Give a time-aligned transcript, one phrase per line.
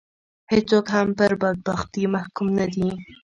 [0.51, 2.87] هېڅوک هم پر بدبختي محکوم نه دي.